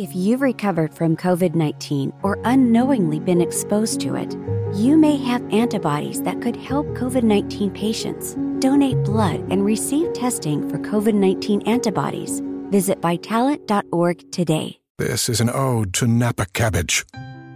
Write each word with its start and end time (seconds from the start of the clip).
If 0.00 0.16
you've 0.16 0.40
recovered 0.40 0.94
from 0.94 1.14
COVID 1.14 1.54
19 1.54 2.14
or 2.22 2.38
unknowingly 2.44 3.20
been 3.20 3.42
exposed 3.42 4.00
to 4.00 4.14
it, 4.14 4.34
you 4.74 4.96
may 4.96 5.18
have 5.18 5.42
antibodies 5.52 6.22
that 6.22 6.40
could 6.40 6.56
help 6.56 6.86
COVID 6.96 7.22
19 7.22 7.70
patients. 7.72 8.34
Donate 8.60 8.96
blood 9.04 9.40
and 9.50 9.62
receive 9.62 10.10
testing 10.14 10.66
for 10.70 10.78
COVID 10.78 11.12
19 11.12 11.68
antibodies. 11.68 12.40
Visit 12.70 13.02
vitalant.org 13.02 14.32
today. 14.32 14.78
This 14.96 15.28
is 15.28 15.42
an 15.42 15.50
ode 15.50 15.92
to 15.92 16.06
Napa 16.06 16.46
cabbage. 16.54 17.04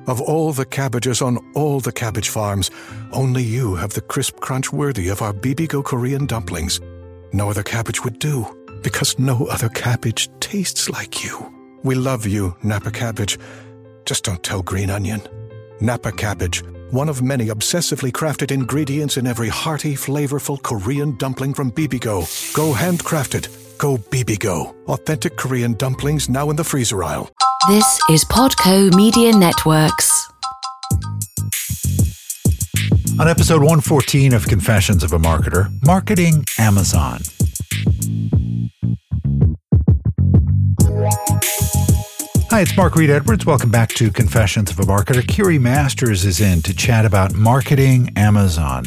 Of 0.06 0.20
all 0.20 0.52
the 0.52 0.66
cabbages 0.66 1.22
on 1.22 1.38
all 1.54 1.80
the 1.80 1.92
cabbage 1.92 2.28
farms, 2.28 2.70
only 3.12 3.42
you 3.42 3.74
have 3.76 3.94
the 3.94 4.02
crisp 4.02 4.40
crunch 4.40 4.70
worthy 4.70 5.08
of 5.08 5.22
our 5.22 5.32
Bibigo 5.32 5.82
Korean 5.82 6.26
dumplings. 6.26 6.78
No 7.32 7.48
other 7.48 7.62
cabbage 7.62 8.04
would 8.04 8.18
do, 8.18 8.46
because 8.82 9.18
no 9.18 9.46
other 9.46 9.70
cabbage 9.70 10.28
tastes 10.40 10.90
like 10.90 11.24
you. 11.24 11.50
We 11.84 11.94
love 11.94 12.26
you, 12.26 12.56
Napa 12.62 12.90
Cabbage. 12.90 13.38
Just 14.06 14.24
don't 14.24 14.42
tell 14.42 14.62
Green 14.62 14.88
Onion. 14.88 15.20
Napa 15.82 16.12
Cabbage, 16.12 16.64
one 16.90 17.10
of 17.10 17.22
many 17.22 17.48
obsessively 17.48 18.10
crafted 18.10 18.50
ingredients 18.50 19.18
in 19.18 19.26
every 19.26 19.50
hearty, 19.50 19.94
flavorful 19.94 20.60
Korean 20.62 21.14
dumpling 21.18 21.52
from 21.52 21.70
Bibigo. 21.70 22.24
Go 22.54 22.72
handcrafted. 22.72 23.48
Go 23.76 23.98
Bibigo. 23.98 24.74
Authentic 24.86 25.36
Korean 25.36 25.74
dumplings 25.74 26.30
now 26.30 26.48
in 26.48 26.56
the 26.56 26.64
freezer 26.64 27.04
aisle. 27.04 27.28
This 27.68 28.00
is 28.08 28.24
Podco 28.24 28.94
Media 28.94 29.36
Networks. 29.36 30.26
On 33.20 33.28
episode 33.28 33.60
114 33.60 34.32
of 34.32 34.48
Confessions 34.48 35.04
of 35.04 35.12
a 35.12 35.18
Marketer, 35.18 35.70
Marketing 35.84 36.46
Amazon. 36.58 37.20
Hi, 42.50 42.60
it's 42.60 42.76
Mark 42.76 42.94
Reed 42.94 43.10
Edwards. 43.10 43.44
Welcome 43.44 43.70
back 43.70 43.88
to 43.94 44.12
Confessions 44.12 44.70
of 44.70 44.78
a 44.78 44.82
Marketer. 44.82 45.26
Kiri 45.26 45.58
Masters 45.58 46.24
is 46.24 46.40
in 46.40 46.62
to 46.62 46.74
chat 46.74 47.04
about 47.04 47.34
marketing 47.34 48.12
Amazon. 48.16 48.84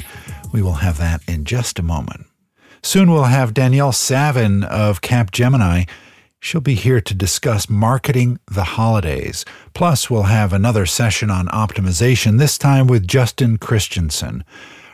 We 0.54 0.62
will 0.62 0.74
have 0.74 0.98
that 1.00 1.22
in 1.28 1.44
just 1.44 1.78
a 1.78 1.84
moment. 1.84 2.28
Soon 2.82 3.12
we'll 3.12 3.24
have 3.24 3.54
Danielle 3.54 3.92
Savin 3.92 4.64
of 4.64 5.02
Cap 5.02 5.32
Gemini. 5.32 5.84
She'll 6.40 6.62
be 6.62 6.76
here 6.76 7.02
to 7.02 7.14
discuss 7.14 7.70
marketing 7.70 8.40
the 8.50 8.64
holidays. 8.64 9.44
Plus, 9.74 10.10
we'll 10.10 10.24
have 10.24 10.54
another 10.54 10.86
session 10.86 11.30
on 11.30 11.48
optimization, 11.48 12.38
this 12.38 12.58
time 12.58 12.88
with 12.88 13.08
Justin 13.08 13.58
Christensen. 13.58 14.46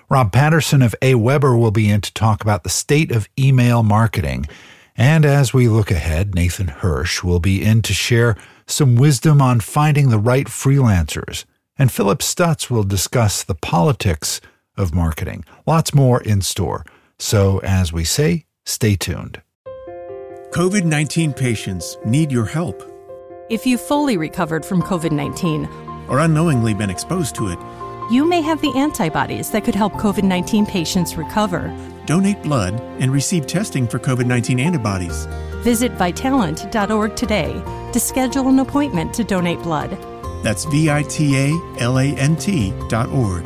Rob 0.10 0.32
Patterson 0.32 0.82
of 0.82 0.96
AWeber 1.02 1.60
will 1.60 1.72
be 1.72 1.90
in 1.90 2.02
to 2.02 2.14
talk 2.14 2.42
about 2.42 2.64
the 2.64 2.70
state 2.70 3.12
of 3.12 3.30
email 3.38 3.84
marketing. 3.84 4.48
And 4.96 5.26
as 5.26 5.54
we 5.54 5.68
look 5.68 5.92
ahead, 5.92 6.34
Nathan 6.34 6.68
Hirsch 6.68 7.24
will 7.24 7.40
be 7.40 7.64
in 7.64 7.82
to 7.84 7.94
share 7.94 8.38
some 8.66 8.96
wisdom 8.96 9.42
on 9.42 9.60
finding 9.60 10.10
the 10.10 10.20
right 10.20 10.48
freelancers. 10.48 11.46
And 11.78 11.92
Philip 11.92 12.20
Stutz 12.20 12.70
will 12.70 12.84
discuss 12.84 13.44
the 13.44 13.56
politics 13.56 14.40
of 14.78 14.94
marketing. 14.94 15.46
Lots 15.66 15.94
more 15.94 16.22
in 16.22 16.42
store. 16.42 16.86
So, 17.20 17.60
as 17.60 17.94
we 17.94 18.04
say, 18.04 18.46
stay 18.66 18.96
tuned. 18.96 19.42
COVID 20.52 20.84
19 20.84 21.34
patients 21.34 21.98
need 22.06 22.32
your 22.32 22.46
help. 22.46 22.84
If 23.50 23.66
you've 23.66 23.82
fully 23.82 24.18
recovered 24.18 24.66
from 24.66 24.82
COVID 24.82 25.12
19 25.12 25.66
or 26.08 26.20
unknowingly 26.20 26.74
been 26.74 26.90
exposed 26.90 27.36
to 27.36 27.48
it, 27.48 27.60
you 28.12 28.26
may 28.26 28.42
have 28.42 28.62
the 28.62 28.76
antibodies 28.78 29.50
that 29.52 29.64
could 29.64 29.76
help 29.76 29.94
COVID 29.94 30.24
19 30.24 30.66
patients 30.66 31.16
recover. 31.16 31.76
Donate 32.06 32.42
blood 32.44 32.80
and 33.00 33.12
receive 33.12 33.48
testing 33.48 33.88
for 33.88 34.00
COVID 34.00 34.26
19 34.26 34.60
antibodies. 34.60 35.26
Visit 35.64 35.94
vitalant.org 35.94 37.16
today 37.16 37.54
to 37.94 38.00
schedule 38.00 38.50
an 38.50 38.60
appointment 38.60 39.14
to 39.14 39.24
donate 39.24 39.60
blood. 39.60 39.98
That's 40.44 40.66
V 40.66 40.90
I 40.90 41.04
T 41.04 41.38
A 41.38 41.78
L 41.80 41.98
A 41.98 42.06
N 42.16 42.36
T 42.36 42.74
dot 42.90 43.10
org. 43.10 43.46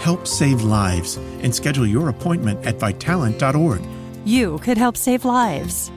Help 0.00 0.26
save 0.26 0.62
lives 0.62 1.16
and 1.42 1.54
schedule 1.54 1.86
your 1.86 2.08
appointment 2.08 2.64
at 2.66 2.78
vitalant.org. 2.78 3.82
You 4.24 4.58
could 4.58 4.78
help 4.78 4.96
save 4.96 5.24
lives. 5.24 5.90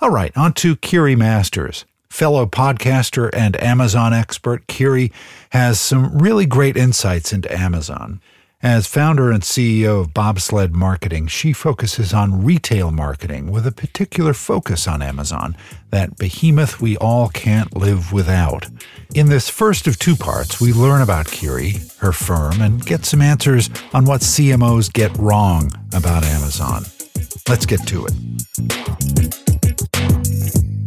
All 0.00 0.10
right, 0.10 0.34
on 0.36 0.54
to 0.54 0.76
Kiri 0.76 1.14
Masters. 1.14 1.84
Fellow 2.08 2.46
podcaster 2.46 3.30
and 3.32 3.60
Amazon 3.62 4.12
expert, 4.12 4.66
Kiri 4.66 5.12
has 5.50 5.78
some 5.78 6.18
really 6.18 6.46
great 6.46 6.76
insights 6.76 7.32
into 7.32 7.52
Amazon. 7.56 8.20
As 8.62 8.86
founder 8.86 9.30
and 9.30 9.42
CEO 9.42 10.02
of 10.02 10.12
Bobsled 10.12 10.74
Marketing, 10.74 11.26
she 11.26 11.54
focuses 11.54 12.12
on 12.12 12.44
retail 12.44 12.90
marketing 12.90 13.50
with 13.50 13.66
a 13.66 13.72
particular 13.72 14.34
focus 14.34 14.86
on 14.86 15.00
Amazon, 15.00 15.56
that 15.88 16.18
behemoth 16.18 16.78
we 16.78 16.94
all 16.98 17.30
can't 17.30 17.74
live 17.74 18.12
without. 18.12 18.66
In 19.14 19.30
this 19.30 19.48
first 19.48 19.86
of 19.86 19.98
two 19.98 20.14
parts, 20.14 20.60
we 20.60 20.74
learn 20.74 21.00
about 21.00 21.24
Kiri, 21.24 21.76
her 22.00 22.12
firm, 22.12 22.60
and 22.60 22.84
get 22.84 23.06
some 23.06 23.22
answers 23.22 23.70
on 23.94 24.04
what 24.04 24.20
CMOs 24.20 24.92
get 24.92 25.16
wrong 25.16 25.72
about 25.94 26.22
Amazon. 26.22 26.82
Let's 27.48 27.64
get 27.64 27.86
to 27.86 28.04
it. 28.04 28.12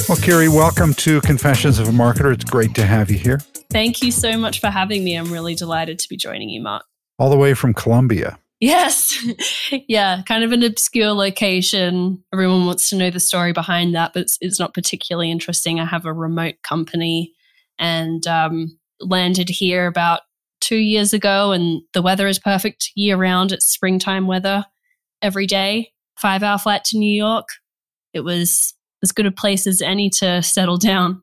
Well, 0.07 0.19
Kiri, 0.19 0.47
welcome 0.47 0.93
to 0.93 1.21
Confessions 1.21 1.79
of 1.79 1.87
a 1.87 1.91
Marketer. 1.91 2.31
It's 2.31 2.45
great 2.45 2.75
to 2.75 2.85
have 2.85 3.09
you 3.09 3.17
here. 3.17 3.39
Thank 3.71 4.03
you 4.03 4.11
so 4.11 4.37
much 4.37 4.59
for 4.59 4.67
having 4.67 5.03
me. 5.03 5.15
I'm 5.15 5.33
really 5.33 5.55
delighted 5.55 5.97
to 5.97 6.07
be 6.07 6.17
joining 6.17 6.49
you, 6.49 6.61
Mark 6.61 6.83
all 7.19 7.29
the 7.29 7.37
way 7.37 7.53
from 7.53 7.73
Colombia. 7.73 8.37
Yes. 8.59 9.13
yeah, 9.89 10.21
kind 10.25 10.43
of 10.43 10.53
an 10.53 10.63
obscure 10.63 11.11
location. 11.11 12.23
Everyone 12.31 12.65
wants 12.65 12.89
to 12.89 12.95
know 12.95 13.09
the 13.09 13.19
story 13.19 13.51
behind 13.51 13.93
that, 13.93 14.13
but 14.13 14.21
it's, 14.23 14.37
it's 14.39 14.59
not 14.59 14.73
particularly 14.73 15.31
interesting. 15.31 15.79
I 15.79 15.85
have 15.85 16.05
a 16.05 16.13
remote 16.13 16.55
company 16.63 17.33
and 17.77 18.25
um, 18.25 18.79
landed 19.01 19.49
here 19.49 19.85
about 19.85 20.21
two 20.61 20.77
years 20.77 21.11
ago, 21.11 21.51
and 21.51 21.81
the 21.93 22.01
weather 22.01 22.27
is 22.27 22.39
perfect 22.39 22.91
year 22.95 23.17
round. 23.17 23.51
It's 23.51 23.65
springtime 23.65 24.27
weather 24.27 24.65
every 25.21 25.45
day. 25.45 25.91
Five 26.17 26.41
hour 26.41 26.57
flight 26.57 26.85
to 26.85 26.97
New 26.97 27.13
York. 27.13 27.47
It 28.13 28.21
was 28.21 28.73
as 29.03 29.11
good 29.11 29.25
a 29.25 29.31
place 29.31 29.67
as 29.67 29.81
any 29.81 30.09
to 30.19 30.41
settle 30.41 30.77
down. 30.77 31.21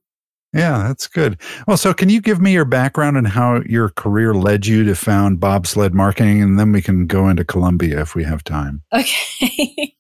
Yeah, 0.53 0.89
that's 0.89 1.07
good. 1.07 1.41
Well, 1.69 1.77
so 1.77 1.95
can 1.95 2.09
you 2.09 2.21
give 2.21 2.41
me 2.41 2.53
your 2.53 2.65
background 2.65 3.17
and 3.17 3.29
how 3.29 3.63
your 3.67 3.91
career 3.91 4.35
led 4.35 4.67
you 4.67 4.83
to 4.85 4.97
found 4.97 5.39
bobsled 5.39 5.95
marketing, 5.95 6.43
and 6.43 6.59
then 6.59 6.73
we 6.73 6.83
can 6.83 7.07
go 7.07 7.29
into 7.29 7.45
Colombia 7.45 8.01
if 8.01 8.15
we 8.15 8.25
have 8.25 8.45
time. 8.45 8.83
Okay. 8.93 9.97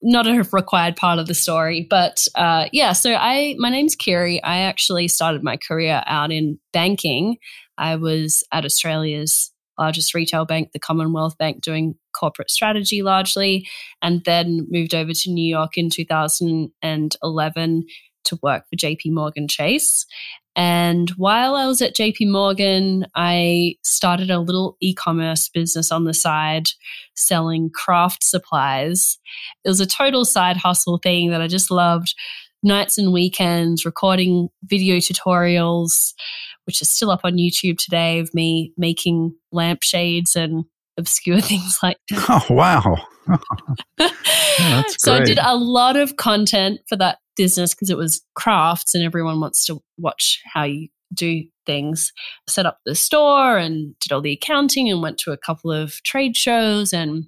Not 0.00 0.28
a 0.28 0.44
required 0.52 0.94
part 0.94 1.18
of 1.18 1.26
the 1.26 1.34
story, 1.34 1.84
but 1.90 2.24
uh, 2.36 2.66
yeah. 2.72 2.92
So 2.92 3.14
I, 3.14 3.56
my 3.58 3.68
name's 3.68 3.96
Kiri. 3.96 4.40
I 4.44 4.58
actually 4.58 5.08
started 5.08 5.42
my 5.42 5.56
career 5.56 6.04
out 6.06 6.30
in 6.30 6.60
banking. 6.72 7.38
I 7.76 7.96
was 7.96 8.44
at 8.52 8.64
Australia's 8.64 9.52
largest 9.76 10.14
retail 10.14 10.44
bank, 10.44 10.70
the 10.72 10.78
Commonwealth 10.78 11.36
Bank, 11.36 11.62
doing 11.62 11.96
corporate 12.12 12.50
strategy 12.50 13.02
largely, 13.02 13.66
and 14.02 14.24
then 14.24 14.66
moved 14.70 14.94
over 14.94 15.12
to 15.12 15.30
New 15.30 15.48
York 15.48 15.76
in 15.76 15.90
2011 15.90 17.84
to 18.28 18.38
work 18.42 18.64
for 18.68 18.76
JP 18.76 19.12
Morgan 19.12 19.48
Chase. 19.48 20.06
And 20.56 21.10
while 21.10 21.54
I 21.54 21.66
was 21.66 21.80
at 21.80 21.94
JP 21.94 22.32
Morgan, 22.32 23.06
I 23.14 23.76
started 23.84 24.28
a 24.28 24.40
little 24.40 24.76
e 24.80 24.92
commerce 24.92 25.48
business 25.48 25.92
on 25.92 26.02
the 26.02 26.12
side 26.14 26.70
selling 27.14 27.70
craft 27.70 28.24
supplies. 28.24 29.18
It 29.64 29.68
was 29.68 29.80
a 29.80 29.86
total 29.86 30.24
side 30.24 30.56
hustle 30.56 30.98
thing 30.98 31.30
that 31.30 31.40
I 31.40 31.46
just 31.46 31.70
loved. 31.70 32.14
Nights 32.64 32.98
and 32.98 33.12
weekends, 33.12 33.84
recording 33.84 34.48
video 34.64 34.96
tutorials, 34.96 36.12
which 36.64 36.82
is 36.82 36.90
still 36.90 37.12
up 37.12 37.20
on 37.22 37.36
YouTube 37.36 37.78
today, 37.78 38.18
of 38.18 38.34
me 38.34 38.72
making 38.76 39.36
lampshades 39.52 40.34
and 40.34 40.64
obscure 40.98 41.40
things 41.40 41.78
like 41.82 41.96
that. 42.10 42.26
Oh, 42.28 42.54
wow. 42.54 42.96
so 44.98 45.14
I 45.14 45.20
did 45.20 45.38
a 45.40 45.56
lot 45.56 45.96
of 45.96 46.16
content 46.16 46.80
for 46.88 46.96
that 46.96 47.18
business 47.36 47.74
because 47.74 47.90
it 47.90 47.96
was 47.96 48.22
crafts 48.34 48.94
and 48.94 49.04
everyone 49.04 49.40
wants 49.40 49.64
to 49.66 49.80
watch 49.96 50.42
how 50.52 50.64
you 50.64 50.88
do 51.14 51.44
things. 51.66 52.12
Set 52.48 52.66
up 52.66 52.80
the 52.84 52.94
store 52.94 53.56
and 53.56 53.98
did 54.00 54.12
all 54.12 54.20
the 54.20 54.32
accounting 54.32 54.90
and 54.90 55.02
went 55.02 55.18
to 55.18 55.32
a 55.32 55.36
couple 55.36 55.70
of 55.70 56.02
trade 56.02 56.36
shows 56.36 56.92
and 56.92 57.26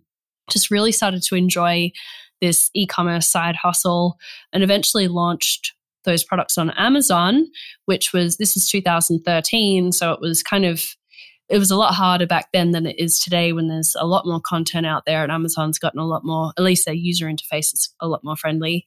just 0.50 0.70
really 0.70 0.92
started 0.92 1.22
to 1.22 1.36
enjoy 1.36 1.90
this 2.40 2.70
e 2.74 2.86
commerce 2.86 3.28
side 3.30 3.56
hustle 3.56 4.18
and 4.52 4.62
eventually 4.62 5.08
launched 5.08 5.74
those 6.04 6.24
products 6.24 6.56
on 6.56 6.70
Amazon, 6.70 7.46
which 7.84 8.12
was 8.12 8.38
this 8.38 8.54
was 8.54 8.68
2013, 8.68 9.92
so 9.92 10.12
it 10.12 10.20
was 10.20 10.42
kind 10.42 10.64
of 10.64 10.82
it 11.50 11.58
was 11.58 11.70
a 11.72 11.76
lot 11.76 11.94
harder 11.94 12.26
back 12.26 12.48
then 12.52 12.70
than 12.70 12.86
it 12.86 12.98
is 12.98 13.18
today 13.18 13.52
when 13.52 13.66
there's 13.66 13.96
a 13.98 14.06
lot 14.06 14.24
more 14.24 14.40
content 14.40 14.86
out 14.86 15.04
there 15.04 15.24
and 15.24 15.32
Amazon's 15.32 15.80
gotten 15.80 15.98
a 15.98 16.06
lot 16.06 16.24
more, 16.24 16.52
at 16.56 16.62
least 16.62 16.86
their 16.86 16.94
user 16.94 17.26
interface 17.26 17.74
is 17.74 17.92
a 17.98 18.06
lot 18.06 18.22
more 18.22 18.36
friendly. 18.36 18.84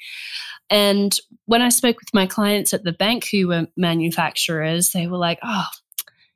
And 0.69 1.13
when 1.45 1.61
I 1.61 1.67
spoke 1.69 1.99
with 1.99 2.13
my 2.13 2.25
clients 2.25 2.73
at 2.73 2.85
the 2.85 2.93
bank 2.93 3.27
who 3.29 3.49
were 3.49 3.67
manufacturers, 3.75 4.91
they 4.91 5.07
were 5.07 5.17
like, 5.17 5.39
oh, 5.43 5.65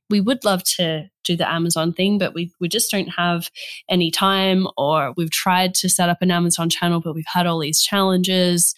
we 0.09 0.19
would 0.19 0.43
love 0.43 0.63
to 0.63 1.05
do 1.23 1.37
the 1.37 1.49
Amazon 1.49 1.93
thing, 1.93 2.17
but 2.17 2.33
we, 2.33 2.51
we 2.59 2.67
just 2.67 2.91
don't 2.91 3.09
have 3.09 3.49
any 3.89 4.11
time, 4.11 4.67
or 4.77 5.13
we've 5.15 5.31
tried 5.31 5.73
to 5.75 5.89
set 5.89 6.09
up 6.09 6.21
an 6.21 6.31
Amazon 6.31 6.69
channel, 6.69 6.99
but 6.99 7.15
we've 7.15 7.25
had 7.33 7.47
all 7.47 7.59
these 7.59 7.81
challenges. 7.81 8.75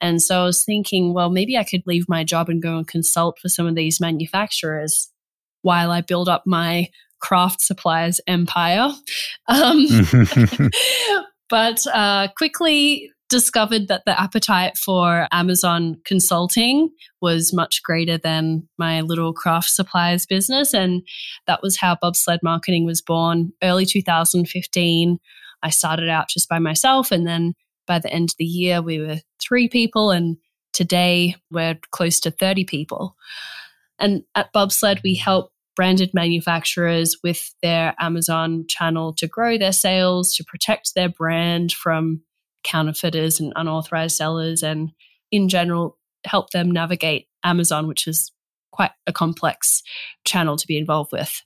And 0.00 0.20
so 0.20 0.42
I 0.42 0.44
was 0.44 0.64
thinking, 0.64 1.14
well, 1.14 1.30
maybe 1.30 1.56
I 1.56 1.64
could 1.64 1.82
leave 1.86 2.08
my 2.08 2.24
job 2.24 2.48
and 2.48 2.62
go 2.62 2.76
and 2.76 2.86
consult 2.86 3.38
for 3.40 3.48
some 3.48 3.66
of 3.66 3.76
these 3.76 4.00
manufacturers 4.00 5.10
while 5.62 5.90
I 5.90 6.00
build 6.00 6.28
up 6.28 6.42
my 6.46 6.88
craft 7.20 7.60
supplies 7.60 8.20
empire. 8.26 8.90
Um, 9.48 9.86
but 11.48 11.84
uh, 11.92 12.28
quickly 12.36 13.10
discovered 13.28 13.88
that 13.88 14.02
the 14.06 14.18
appetite 14.18 14.76
for 14.76 15.28
Amazon 15.32 16.00
consulting 16.04 16.90
was 17.20 17.52
much 17.52 17.82
greater 17.82 18.16
than 18.16 18.66
my 18.78 19.02
little 19.02 19.34
craft 19.34 19.70
supplies 19.70 20.24
business. 20.24 20.72
And 20.72 21.02
that 21.46 21.62
was 21.62 21.76
how 21.76 21.96
Bobsled 21.96 22.40
Marketing 22.42 22.84
was 22.84 23.02
born. 23.02 23.52
Early 23.62 23.84
2015, 23.84 25.18
I 25.62 25.70
started 25.70 26.08
out 26.08 26.28
just 26.30 26.48
by 26.48 26.58
myself. 26.58 27.12
And 27.12 27.26
then 27.26 27.54
by 27.86 27.98
the 27.98 28.12
end 28.12 28.30
of 28.30 28.36
the 28.38 28.44
year, 28.44 28.80
we 28.80 28.98
were 29.00 29.18
three 29.40 29.68
people. 29.68 30.10
And 30.10 30.38
today, 30.72 31.36
we're 31.50 31.78
close 31.90 32.20
to 32.20 32.30
30 32.30 32.64
people. 32.64 33.14
And 33.98 34.22
at 34.34 34.52
Bobsled, 34.52 35.00
we 35.02 35.14
help 35.14 35.50
branded 35.76 36.10
manufacturers 36.12 37.16
with 37.22 37.54
their 37.62 37.94
Amazon 38.00 38.64
channel 38.68 39.12
to 39.14 39.28
grow 39.28 39.56
their 39.56 39.72
sales, 39.72 40.34
to 40.34 40.44
protect 40.44 40.94
their 40.94 41.08
brand 41.08 41.72
from 41.72 42.22
counterfeiters 42.64 43.38
and 43.38 43.52
unauthorized 43.54 44.16
sellers, 44.16 44.62
and 44.62 44.90
in 45.30 45.48
general, 45.48 45.96
help 46.24 46.50
them 46.50 46.70
navigate 46.70 47.28
Amazon, 47.44 47.86
which 47.86 48.06
is 48.06 48.32
quite 48.72 48.90
a 49.06 49.12
complex 49.12 49.82
channel 50.24 50.56
to 50.56 50.66
be 50.66 50.76
involved 50.76 51.12
with. 51.12 51.42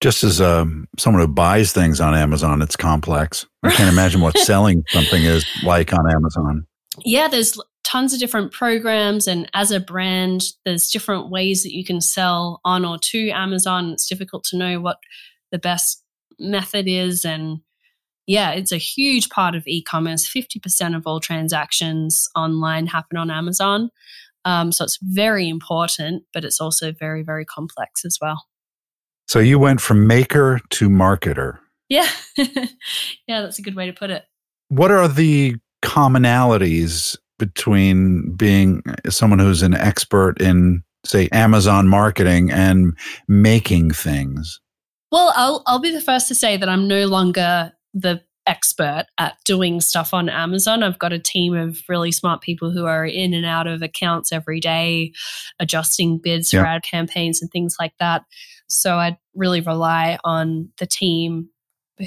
Just 0.00 0.22
as 0.22 0.40
um, 0.40 0.86
someone 0.96 1.22
who 1.22 1.28
buys 1.28 1.72
things 1.72 2.00
on 2.00 2.14
Amazon, 2.14 2.62
it's 2.62 2.76
complex. 2.76 3.46
I 3.62 3.70
can't 3.70 3.92
imagine 3.92 4.20
what 4.20 4.38
selling 4.38 4.84
something 4.88 5.22
is 5.22 5.46
like 5.64 5.92
on 5.92 6.10
Amazon. 6.10 6.66
Yeah, 7.04 7.28
there's 7.28 7.58
tons 7.88 8.12
of 8.12 8.20
different 8.20 8.52
programs, 8.52 9.26
and 9.26 9.48
as 9.54 9.70
a 9.70 9.80
brand, 9.80 10.42
there's 10.64 10.90
different 10.90 11.30
ways 11.30 11.62
that 11.62 11.74
you 11.74 11.84
can 11.84 12.02
sell 12.02 12.60
on 12.64 12.84
or 12.84 12.98
to 12.98 13.30
Amazon. 13.30 13.90
It's 13.92 14.06
difficult 14.06 14.44
to 14.44 14.58
know 14.58 14.78
what 14.78 14.98
the 15.50 15.58
best 15.58 16.04
method 16.38 16.86
is, 16.86 17.24
and 17.24 17.60
yeah, 18.26 18.50
it's 18.50 18.72
a 18.72 18.76
huge 18.76 19.30
part 19.30 19.54
of 19.54 19.66
e 19.66 19.82
commerce. 19.82 20.28
50% 20.28 20.94
of 20.94 21.06
all 21.06 21.18
transactions 21.18 22.28
online 22.36 22.86
happen 22.86 23.16
on 23.16 23.30
Amazon. 23.30 23.90
Um, 24.44 24.70
so 24.70 24.84
it's 24.84 24.98
very 25.02 25.48
important, 25.48 26.24
but 26.34 26.44
it's 26.44 26.60
also 26.60 26.92
very, 26.92 27.22
very 27.22 27.46
complex 27.46 28.04
as 28.04 28.18
well. 28.20 28.46
So 29.26 29.38
you 29.38 29.58
went 29.58 29.80
from 29.80 30.06
maker 30.06 30.60
to 30.70 30.88
marketer. 30.90 31.58
Yeah. 31.88 32.08
yeah, 32.36 33.40
that's 33.40 33.58
a 33.58 33.62
good 33.62 33.74
way 33.74 33.86
to 33.86 33.92
put 33.92 34.10
it. 34.10 34.24
What 34.68 34.90
are 34.90 35.08
the 35.08 35.56
commonalities 35.82 37.16
between 37.38 38.34
being 38.36 38.82
someone 39.08 39.38
who's 39.38 39.62
an 39.62 39.74
expert 39.74 40.40
in, 40.40 40.82
say, 41.04 41.28
Amazon 41.32 41.88
marketing 41.88 42.50
and 42.50 42.96
making 43.26 43.90
things? 43.90 44.60
Well, 45.10 45.32
I'll, 45.34 45.62
I'll 45.66 45.78
be 45.78 45.90
the 45.90 46.00
first 46.00 46.28
to 46.28 46.34
say 46.34 46.56
that 46.56 46.68
I'm 46.68 46.86
no 46.86 47.06
longer 47.06 47.72
the 47.94 48.22
expert 48.46 49.04
at 49.18 49.36
doing 49.44 49.80
stuff 49.80 50.14
on 50.14 50.28
Amazon. 50.28 50.82
I've 50.82 50.98
got 50.98 51.12
a 51.12 51.18
team 51.18 51.54
of 51.54 51.80
really 51.88 52.10
smart 52.10 52.40
people 52.40 52.70
who 52.70 52.86
are 52.86 53.04
in 53.04 53.34
and 53.34 53.44
out 53.44 53.66
of 53.66 53.82
accounts 53.82 54.32
every 54.32 54.58
day, 54.58 55.12
adjusting 55.60 56.18
bids 56.18 56.50
for 56.50 56.58
ad 56.58 56.82
campaigns 56.82 57.42
and 57.42 57.50
things 57.50 57.76
like 57.78 57.92
that. 58.00 58.24
So 58.68 58.94
I 58.94 59.18
really 59.34 59.60
rely 59.60 60.18
on 60.24 60.70
the 60.78 60.86
team 60.86 61.50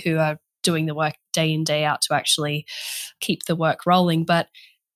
who 0.04 0.18
are 0.18 0.40
doing 0.64 0.88
the 0.88 0.96
work 0.96 1.16
day 1.34 1.52
in, 1.54 1.64
day 1.64 1.84
out 1.84 2.02
to 2.04 2.14
actually 2.14 2.66
keep 3.20 3.46
the 3.46 3.56
work 3.56 3.86
rolling. 3.86 4.26
But 4.26 4.48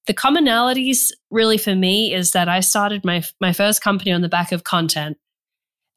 the 0.08 0.14
commonalities 0.14 1.12
really 1.32 1.58
for 1.58 1.76
me 1.76 2.14
is 2.14 2.32
that 2.32 2.48
I 2.48 2.60
started 2.60 3.04
my 3.04 3.24
my 3.42 3.54
first 3.54 3.82
company 3.82 4.12
on 4.12 4.22
the 4.22 4.30
back 4.30 4.52
of 4.52 4.64
content 4.64 5.18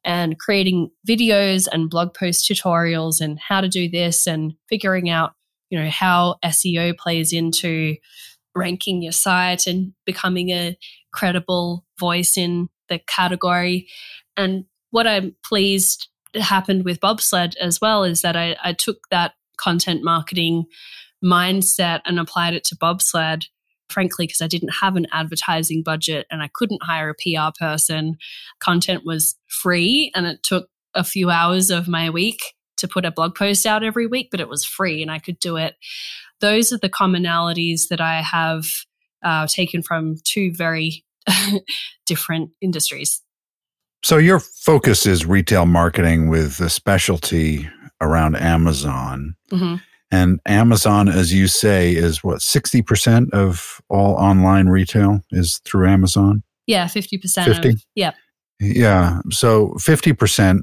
and 0.03 0.39
creating 0.39 0.89
videos 1.07 1.67
and 1.71 1.89
blog 1.89 2.13
post 2.13 2.49
tutorials 2.49 3.21
and 3.21 3.39
how 3.39 3.61
to 3.61 3.67
do 3.67 3.89
this 3.89 4.27
and 4.27 4.53
figuring 4.69 5.09
out, 5.09 5.33
you 5.69 5.79
know, 5.79 5.89
how 5.89 6.37
SEO 6.43 6.97
plays 6.97 7.33
into 7.33 7.95
ranking 8.55 9.01
your 9.01 9.11
site 9.11 9.67
and 9.67 9.93
becoming 10.05 10.49
a 10.49 10.77
credible 11.11 11.85
voice 11.99 12.37
in 12.37 12.69
the 12.87 12.99
category. 13.07 13.87
And 14.37 14.65
what 14.91 15.05
I'm 15.05 15.35
pleased 15.45 16.07
happened 16.35 16.85
with 16.85 16.99
bobsled 16.99 17.55
as 17.59 17.81
well 17.81 18.03
is 18.03 18.21
that 18.21 18.35
I, 18.35 18.55
I 18.63 18.73
took 18.73 19.09
that 19.11 19.33
content 19.57 20.03
marketing 20.03 20.65
mindset 21.23 22.01
and 22.05 22.19
applied 22.19 22.53
it 22.53 22.63
to 22.65 22.77
bobsled 22.79 23.45
frankly, 23.89 24.25
because 24.25 24.41
I 24.41 24.47
didn't 24.47 24.69
have 24.81 24.95
an 24.95 25.07
advertising 25.11 25.83
budget 25.83 26.27
and 26.29 26.41
I 26.41 26.49
couldn't 26.53 26.83
hire 26.83 27.09
a 27.09 27.15
PR 27.15 27.51
person. 27.57 28.17
Content 28.59 29.03
was 29.05 29.35
free 29.47 30.11
and 30.15 30.25
it 30.25 30.43
took 30.43 30.69
a 30.93 31.03
few 31.03 31.29
hours 31.29 31.69
of 31.69 31.87
my 31.87 32.09
week 32.09 32.39
to 32.77 32.87
put 32.87 33.05
a 33.05 33.11
blog 33.11 33.35
post 33.35 33.65
out 33.65 33.83
every 33.83 34.07
week, 34.07 34.29
but 34.31 34.39
it 34.39 34.49
was 34.49 34.63
free 34.63 35.01
and 35.01 35.11
I 35.11 35.19
could 35.19 35.39
do 35.39 35.57
it. 35.57 35.75
Those 36.39 36.71
are 36.71 36.77
the 36.77 36.89
commonalities 36.89 37.89
that 37.89 38.01
I 38.01 38.21
have 38.21 38.65
uh, 39.23 39.47
taken 39.47 39.83
from 39.83 40.15
two 40.23 40.53
very 40.53 41.03
different 42.05 42.51
industries. 42.61 43.21
So, 44.01 44.17
your 44.17 44.39
focus 44.39 45.05
is 45.05 45.25
retail 45.25 45.65
marketing 45.65 46.29
with 46.29 46.61
a 46.61 46.69
specialty 46.69 47.69
around 47.99 48.37
Amazon. 48.37 49.35
Mm-hmm. 49.51 49.75
And 50.11 50.39
Amazon, 50.45 51.07
as 51.07 51.33
you 51.33 51.47
say, 51.47 51.91
is 51.91 52.23
what, 52.23 52.39
60% 52.39 53.31
of 53.31 53.81
all 53.89 54.15
online 54.15 54.67
retail 54.67 55.21
is 55.31 55.59
through 55.65 55.87
Amazon? 55.87 56.43
Yeah, 56.65 56.85
50%. 56.85 57.45
50? 57.45 57.69
Of, 57.69 57.85
yeah. 57.95 58.11
Yeah. 58.59 59.21
So 59.31 59.69
50% 59.77 60.61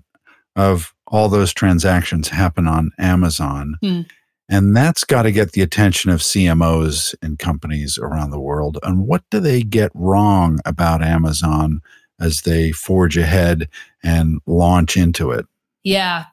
of 0.57 0.93
all 1.07 1.29
those 1.29 1.53
transactions 1.53 2.29
happen 2.29 2.67
on 2.67 2.91
Amazon. 2.99 3.77
Hmm. 3.81 4.03
And 4.49 4.77
that's 4.77 5.05
got 5.05 5.23
to 5.23 5.33
get 5.33 5.53
the 5.53 5.63
attention 5.63 6.11
of 6.11 6.21
CMOs 6.21 7.15
and 7.21 7.39
companies 7.39 7.99
around 7.99 8.31
the 8.31 8.41
world. 8.41 8.79
And 8.83 9.07
what 9.07 9.25
do 9.31 9.41
they 9.41 9.63
get 9.63 9.91
wrong 9.95 10.61
about 10.65 11.03
Amazon 11.03 11.81
as 12.21 12.43
they 12.43 12.71
forge 12.71 13.17
ahead 13.17 13.69
and 14.03 14.41
launch 14.47 14.97
into 14.97 15.33
it? 15.33 15.47
Yeah. 15.83 16.27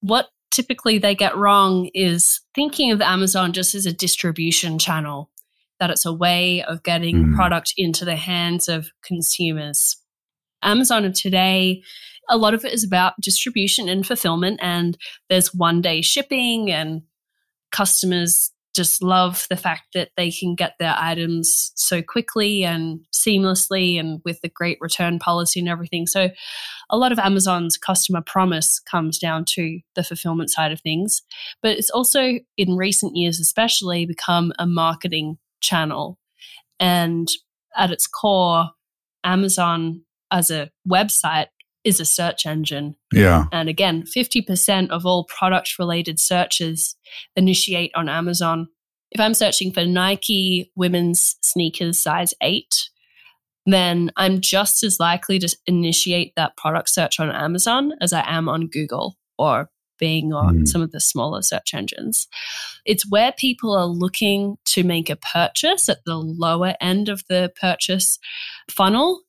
What 0.00 0.30
typically 0.50 0.98
they 0.98 1.14
get 1.14 1.36
wrong 1.36 1.90
is 1.94 2.40
thinking 2.54 2.90
of 2.90 3.00
Amazon 3.00 3.52
just 3.52 3.74
as 3.74 3.86
a 3.86 3.92
distribution 3.92 4.78
channel, 4.78 5.30
that 5.78 5.90
it's 5.90 6.06
a 6.06 6.12
way 6.12 6.62
of 6.62 6.82
getting 6.82 7.26
mm. 7.26 7.34
product 7.34 7.72
into 7.76 8.04
the 8.04 8.16
hands 8.16 8.68
of 8.68 8.90
consumers. 9.04 9.96
Amazon 10.62 11.04
of 11.04 11.14
today, 11.14 11.82
a 12.28 12.36
lot 12.36 12.54
of 12.54 12.64
it 12.64 12.72
is 12.72 12.84
about 12.84 13.20
distribution 13.20 13.88
and 13.88 14.06
fulfillment, 14.06 14.60
and 14.62 14.98
there's 15.28 15.54
one 15.54 15.80
day 15.80 16.02
shipping, 16.02 16.70
and 16.70 17.02
customers 17.72 18.52
just 18.74 19.02
love 19.02 19.46
the 19.50 19.56
fact 19.56 19.94
that 19.94 20.10
they 20.16 20.30
can 20.30 20.54
get 20.54 20.74
their 20.78 20.94
items 20.96 21.72
so 21.74 22.02
quickly 22.02 22.64
and 22.64 23.00
seamlessly 23.12 23.98
and 23.98 24.20
with 24.24 24.40
the 24.40 24.48
great 24.48 24.78
return 24.80 25.18
policy 25.18 25.60
and 25.60 25.68
everything. 25.68 26.06
So, 26.06 26.30
a 26.90 26.96
lot 26.96 27.12
of 27.12 27.18
Amazon's 27.18 27.76
customer 27.76 28.20
promise 28.20 28.80
comes 28.80 29.18
down 29.18 29.44
to 29.50 29.80
the 29.94 30.04
fulfillment 30.04 30.50
side 30.50 30.72
of 30.72 30.80
things, 30.80 31.22
but 31.62 31.76
it's 31.76 31.90
also 31.90 32.38
in 32.56 32.76
recent 32.76 33.16
years, 33.16 33.40
especially, 33.40 34.06
become 34.06 34.52
a 34.58 34.66
marketing 34.66 35.38
channel. 35.60 36.18
And 36.78 37.28
at 37.76 37.90
its 37.90 38.06
core, 38.06 38.70
Amazon 39.24 40.02
as 40.30 40.50
a 40.50 40.70
website 40.88 41.46
is 41.84 42.00
a 42.00 42.04
search 42.04 42.46
engine. 42.46 42.96
Yeah. 43.12 43.44
And 43.52 43.68
again, 43.68 44.04
50% 44.04 44.90
of 44.90 45.06
all 45.06 45.24
product 45.24 45.78
related 45.78 46.20
searches 46.20 46.96
initiate 47.36 47.92
on 47.94 48.08
Amazon. 48.08 48.68
If 49.10 49.20
I'm 49.20 49.34
searching 49.34 49.72
for 49.72 49.84
Nike 49.84 50.70
women's 50.76 51.36
sneakers 51.42 52.00
size 52.00 52.34
8, 52.42 52.74
then 53.66 54.10
I'm 54.16 54.40
just 54.40 54.82
as 54.82 55.00
likely 55.00 55.38
to 55.38 55.56
initiate 55.66 56.34
that 56.36 56.56
product 56.56 56.90
search 56.90 57.18
on 57.20 57.30
Amazon 57.30 57.92
as 58.00 58.12
I 58.12 58.24
am 58.26 58.48
on 58.48 58.68
Google 58.68 59.16
or 59.38 59.70
Bing 59.98 60.32
or 60.32 60.44
mm. 60.44 60.66
some 60.66 60.82
of 60.82 60.92
the 60.92 61.00
smaller 61.00 61.42
search 61.42 61.74
engines. 61.74 62.26
It's 62.86 63.08
where 63.08 63.32
people 63.32 63.76
are 63.76 63.86
looking 63.86 64.56
to 64.66 64.82
make 64.82 65.10
a 65.10 65.16
purchase 65.16 65.88
at 65.88 65.98
the 66.06 66.16
lower 66.16 66.74
end 66.80 67.08
of 67.08 67.22
the 67.28 67.52
purchase 67.60 68.18
funnel 68.70 69.20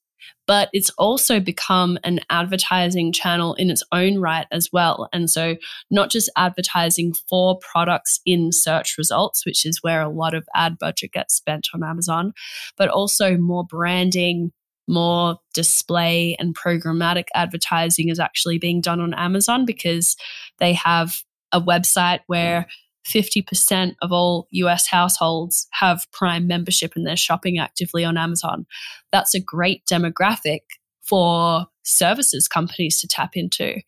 but 0.52 0.68
it's 0.74 0.90
also 0.98 1.40
become 1.40 1.98
an 2.04 2.20
advertising 2.30 3.14
channel 3.14 3.54
in 3.54 3.70
its 3.70 3.84
own 3.94 4.18
right 4.18 4.48
as 4.52 4.68
well. 4.74 5.08
And 5.14 5.30
so, 5.30 5.56
not 5.90 6.10
just 6.10 6.30
advertising 6.36 7.14
for 7.30 7.58
products 7.60 8.20
in 8.26 8.52
search 8.52 8.96
results, 8.98 9.46
which 9.46 9.66
is 9.66 9.82
where 9.82 10.02
a 10.02 10.10
lot 10.10 10.34
of 10.34 10.46
ad 10.54 10.78
budget 10.78 11.14
gets 11.14 11.36
spent 11.36 11.70
on 11.74 11.86
Amazon, 11.86 12.34
but 12.76 12.90
also 12.90 13.38
more 13.38 13.64
branding, 13.64 14.52
more 14.90 15.38
display 15.54 16.36
and 16.38 16.54
programmatic 16.54 17.28
advertising 17.34 18.10
is 18.10 18.20
actually 18.20 18.58
being 18.58 18.82
done 18.82 19.00
on 19.00 19.14
Amazon 19.14 19.66
because 19.66 20.18
they 20.60 20.74
have 20.74 21.22
a 21.54 21.62
website 21.62 22.20
where 22.28 22.68
50% 23.06 23.96
of 24.02 24.12
all 24.12 24.48
US 24.52 24.88
households 24.88 25.68
have 25.72 26.06
Prime 26.12 26.48
membership 26.48 26.94
and 26.96 27.06
they're 27.06 27.16
shopping 27.16 27.58
actively 27.58 28.04
on 28.04 28.18
Amazon. 28.18 28.66
That's 29.12 29.34
a 29.34 29.40
great 29.40 29.84
demographic 29.92 30.62
for 31.02 31.66
services 31.84 32.48
companies 32.48 33.02
to 33.02 33.08
tap 33.08 33.32
into. 33.36 33.82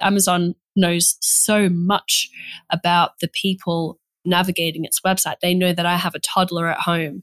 Amazon 0.00 0.54
knows 0.76 1.16
so 1.20 1.68
much 1.68 2.30
about 2.70 3.12
the 3.20 3.28
people 3.28 3.98
navigating 4.24 4.84
its 4.84 5.00
website. 5.00 5.40
They 5.40 5.54
know 5.54 5.72
that 5.72 5.86
I 5.86 5.96
have 5.96 6.14
a 6.14 6.20
toddler 6.20 6.68
at 6.68 6.78
home. 6.78 7.22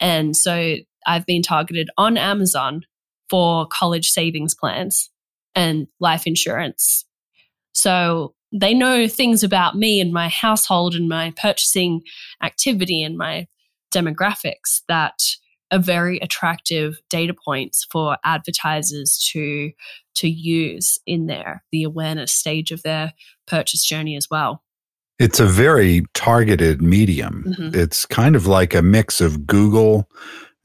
And 0.00 0.36
so 0.36 0.76
I've 1.06 1.26
been 1.26 1.42
targeted 1.42 1.88
on 1.96 2.16
Amazon 2.16 2.84
for 3.28 3.66
college 3.66 4.10
savings 4.10 4.54
plans 4.54 5.10
and 5.54 5.86
life 6.00 6.26
insurance. 6.26 7.04
So 7.72 8.34
they 8.54 8.72
know 8.72 9.08
things 9.08 9.42
about 9.42 9.76
me 9.76 10.00
and 10.00 10.12
my 10.12 10.28
household 10.28 10.94
and 10.94 11.08
my 11.08 11.32
purchasing 11.36 12.02
activity 12.42 13.02
and 13.02 13.18
my 13.18 13.46
demographics 13.92 14.80
that 14.88 15.18
are 15.72 15.78
very 15.80 16.18
attractive 16.20 17.00
data 17.10 17.34
points 17.44 17.86
for 17.90 18.16
advertisers 18.24 19.18
to 19.32 19.72
to 20.14 20.28
use 20.28 20.98
in 21.06 21.26
their 21.26 21.64
the 21.72 21.82
awareness 21.82 22.32
stage 22.32 22.70
of 22.70 22.82
their 22.82 23.12
purchase 23.46 23.84
journey 23.84 24.16
as 24.16 24.28
well. 24.30 24.62
It's 25.18 25.40
a 25.40 25.46
very 25.46 26.04
targeted 26.14 26.82
medium. 26.82 27.44
Mm-hmm. 27.46 27.78
It's 27.78 28.06
kind 28.06 28.36
of 28.36 28.46
like 28.46 28.74
a 28.74 28.82
mix 28.82 29.20
of 29.20 29.46
Google 29.46 30.08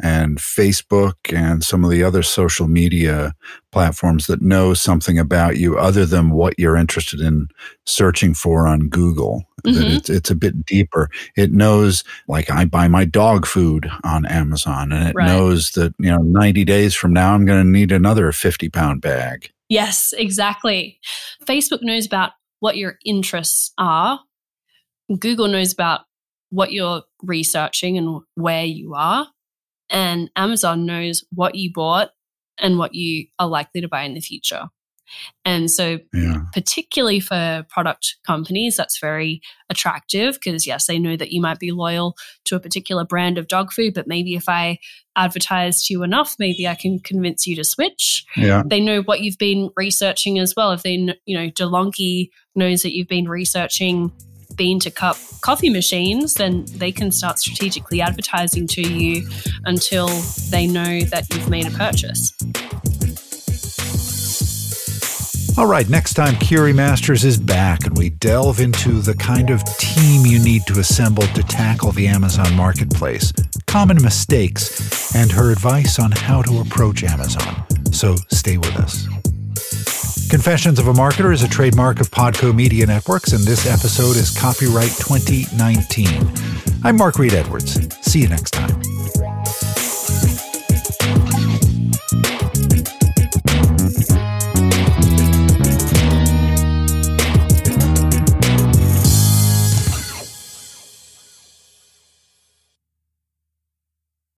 and 0.01 0.38
Facebook 0.38 1.15
and 1.34 1.63
some 1.63 1.84
of 1.84 1.91
the 1.91 2.03
other 2.03 2.24
social 2.24 2.68
media 2.68 3.34
platforms 3.72 4.27
that 4.27 4.41
know 4.41 4.74
something 4.74 5.20
about 5.20 5.58
you 5.58 5.77
other 5.77 6.06
than 6.06 6.32
what 6.32 6.58
you're 6.58 6.77
interested 6.77 7.20
in 7.20 7.48
searching 7.86 8.34
for 8.34 8.68
on 8.68 8.88
Google. 8.88 9.44
Mm-hmm. 9.65 9.77
That 9.77 9.91
it's, 9.91 10.10
it's 10.10 10.32
a 10.32 10.36
bit 10.36 10.65
deeper. 10.65 11.10
It 11.36 11.51
knows, 11.51 12.03
like, 12.27 12.50
I 12.50 12.65
buy 12.65 12.88
my 12.88 13.03
dog 13.03 13.46
food 13.46 13.89
on 14.03 14.25
Amazon, 14.25 14.91
and 14.94 15.10
it 15.10 15.15
right. 15.15 15.27
knows 15.27 15.72
that, 15.72 15.94
you 16.00 16.10
know, 16.10 16.22
90 16.22 16.63
days 16.63 16.96
from 16.96 17.12
now, 17.12 17.34
I'm 17.34 17.46
going 17.46 17.63
to 17.63 17.70
need 17.70 17.91
another 17.91 18.32
50 18.32 18.70
pound 18.70 19.01
bag. 19.01 19.51
Yes, 19.68 20.13
exactly. 20.18 21.00
Facebook 21.46 21.79
knows 21.82 22.06
about 22.06 22.32
what 22.60 22.77
your 22.77 22.98
interests 23.06 23.72
are, 23.77 24.20
Google 25.18 25.48
knows 25.48 25.74
about 25.74 26.01
what 26.51 26.72
you're 26.72 27.03
researching 27.24 27.98
and 27.98 28.22
where 28.36 28.65
you 28.65 28.94
are 28.96 29.27
and 29.89 30.29
Amazon 30.36 30.86
knows 30.86 31.24
what 31.34 31.55
you 31.55 31.72
bought 31.74 32.12
and 32.58 32.77
what 32.77 32.93
you 32.93 33.27
are 33.39 33.48
likely 33.48 33.81
to 33.81 33.88
buy 33.88 34.03
in 34.03 34.13
the 34.13 34.22
future. 34.22 34.69
And 35.46 35.72
so, 35.72 36.00
yeah. 36.13 36.41
particularly 36.53 37.19
for 37.19 37.65
product 37.69 38.17
companies, 38.25 38.77
that's 38.77 39.00
very 39.00 39.41
attractive 39.69 40.36
because, 40.36 40.67
yes, 40.67 40.86
they 40.86 41.00
know 41.00 41.15
that 41.15 41.31
you 41.31 41.41
might 41.41 41.60
be 41.60 41.72
loyal 41.72 42.15
to 42.46 42.55
a 42.55 42.60
particular 42.60 43.05
brand 43.05 43.38
of 43.38 43.48
dog 43.48 43.72
food, 43.72 43.93
but 43.93 44.08
maybe 44.08 44.36
if 44.36 44.48
I 44.48 44.77
advertise 45.15 45.84
to 45.86 45.93
you 45.93 46.03
enough, 46.03 46.36
maybe 46.39 46.67
I 46.67 46.75
can 46.75 47.00
convince 47.00 47.48
you 47.48 47.55
to 47.55 47.63
switch. 47.63 48.24
Yeah. 48.38 48.63
They 48.65 48.79
know 48.79 49.01
what 49.01 49.22
you've 49.22 49.38
been 49.38 49.72
researching 49.75 50.39
as 50.39 50.55
well. 50.55 50.72
If 50.72 50.84
they, 50.84 50.93
you 51.25 51.38
know, 51.38 51.50
DeLonghi 51.50 52.29
knows 52.55 52.84
that 52.84 52.96
you've 52.96 53.08
been 53.08 53.27
researching 53.27 54.12
bean 54.59 54.77
to 54.77 54.91
cup 54.91 55.17
coffee 55.39 55.69
machines, 55.69 56.33
then 56.33 56.65
they 56.75 56.91
can 56.91 57.11
start 57.11 57.39
strategically 57.39 58.01
advertising 58.01 58.67
to 58.67 58.81
you 58.81 59.25
until 59.63 60.07
they 60.49 60.67
know 60.67 60.99
that 60.99 61.25
you've 61.33 61.49
made 61.49 61.65
a 61.65 61.71
purchase. 61.71 62.33
All 65.57 65.65
right, 65.65 65.89
next 65.89 66.13
time 66.13 66.35
Kiri 66.35 66.73
Masters 66.73 67.23
is 67.23 67.37
back 67.37 67.85
and 67.85 67.97
we 67.97 68.09
delve 68.09 68.59
into 68.59 69.01
the 69.01 69.15
kind 69.15 69.49
of 69.49 69.63
team 69.77 70.25
you 70.25 70.43
need 70.43 70.63
to 70.67 70.79
assemble 70.79 71.23
to 71.23 71.43
tackle 71.43 71.93
the 71.93 72.07
Amazon 72.07 72.53
marketplace, 72.55 73.31
common 73.65 74.01
mistakes, 74.01 75.15
and 75.15 75.31
her 75.31 75.51
advice 75.51 75.99
on 75.99 76.11
how 76.11 76.41
to 76.41 76.59
approach 76.59 77.03
Amazon. 77.03 77.65
So 77.91 78.15
stay 78.29 78.57
with 78.57 78.75
us. 78.75 79.07
Confessions 80.29 80.77
of 80.77 80.88
a 80.88 80.93
Marketer 80.93 81.33
is 81.33 81.41
a 81.41 81.48
trademark 81.48 82.00
of 82.00 82.12
Podco 82.12 82.53
Media 82.53 82.86
Networks, 82.86 83.31
and 83.31 83.43
this 83.43 83.65
episode 83.65 84.15
is 84.15 84.29
copyright 84.29 84.91
2019. 84.91 86.31
I'm 86.83 86.98
Mark 86.98 87.17
Reed 87.17 87.33
Edwards. 87.33 87.79
See 88.05 88.19
you 88.21 88.29
next 88.29 88.51
time. 88.51 88.78